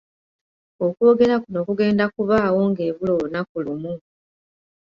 [0.85, 3.93] Okwogera kuno kugenda kubaawo ng'ebula olunaku lumu